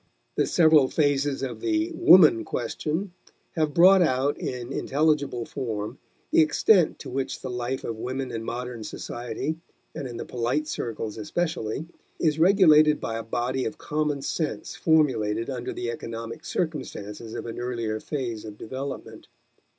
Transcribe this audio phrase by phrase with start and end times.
[0.33, 3.11] The several phases of the "woman question"
[3.51, 5.99] have brought out in intelligible form
[6.31, 9.57] the extent to which the life of women in modern society,
[9.93, 11.85] and in the polite circles especially,
[12.17, 17.59] is regulated by a body of common sense formulated under the economic circumstances of an
[17.59, 19.27] earlier phase of development.